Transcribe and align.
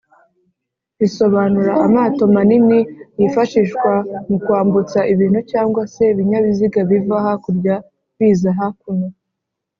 risobanura 0.99 1.71
amato 1.85 2.23
manini 2.33 2.79
yifashishwa 3.19 3.91
mu 4.27 4.37
kwambutsa 4.43 4.99
ibintu 5.13 5.39
cg 5.49 5.73
se 5.93 6.03
Ibinyabiziga 6.13 6.79
biva 6.89 7.15
hakurya 7.25 7.75
biza 8.17 8.51
hakuno 8.59 9.07